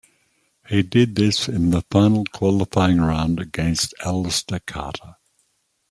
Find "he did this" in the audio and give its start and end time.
0.67-1.47